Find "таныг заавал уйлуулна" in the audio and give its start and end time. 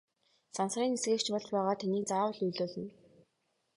1.81-2.89